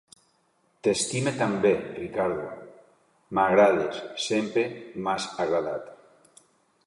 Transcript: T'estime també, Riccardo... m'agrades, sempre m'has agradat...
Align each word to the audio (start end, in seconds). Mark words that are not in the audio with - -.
T'estime 0.85 1.33
també, 1.41 1.73
Riccardo... 1.97 2.47
m'agrades, 3.39 4.01
sempre 4.29 4.63
m'has 5.09 5.29
agradat... 5.45 6.41